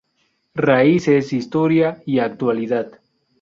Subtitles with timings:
[0.55, 2.99] Raíces, historia y actualidad".